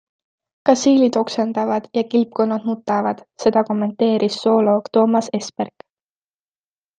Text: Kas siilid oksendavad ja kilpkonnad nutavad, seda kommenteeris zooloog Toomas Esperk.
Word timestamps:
Kas 0.67 0.83
siilid 0.85 1.17
oksendavad 1.19 1.85
ja 1.97 2.03
kilpkonnad 2.13 2.65
nutavad, 2.69 3.21
seda 3.45 3.63
kommenteeris 3.69 4.39
zooloog 4.47 4.91
Toomas 4.99 5.31
Esperk. 5.41 5.87